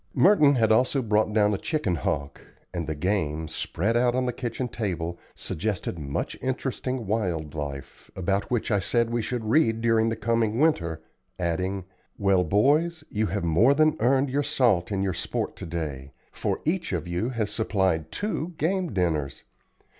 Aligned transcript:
Merton 0.15 0.55
had 0.55 0.71
also 0.71 1.03
brought 1.03 1.31
down 1.31 1.53
a 1.53 1.59
chicken 1.59 1.93
hawk; 1.93 2.41
and 2.73 2.87
the 2.87 2.95
game, 2.95 3.47
spread 3.47 3.95
out 3.95 4.15
on 4.15 4.25
the 4.25 4.33
kitchen 4.33 4.67
table, 4.67 5.19
suggested 5.35 5.99
much 5.99 6.35
interesting 6.41 7.05
wild 7.05 7.53
life, 7.53 8.09
about 8.15 8.49
which 8.49 8.71
I 8.71 8.79
said 8.79 9.11
we 9.11 9.21
should 9.21 9.45
read 9.45 9.79
during 9.79 10.09
the 10.09 10.15
coming 10.15 10.59
winter, 10.59 11.03
adding: 11.37 11.85
"Well, 12.17 12.43
boys, 12.43 13.03
you 13.11 13.27
have 13.27 13.43
more 13.43 13.75
than 13.75 13.95
earned 13.99 14.31
your 14.31 14.41
salt 14.41 14.91
in 14.91 15.03
your 15.03 15.13
sport 15.13 15.55
to 15.57 15.67
day, 15.67 16.13
for 16.31 16.61
each 16.63 16.93
of 16.93 17.07
you 17.07 17.29
has 17.29 17.51
supplied 17.51 18.11
two 18.11 18.55
game 18.57 18.93
dinners. 18.93 19.43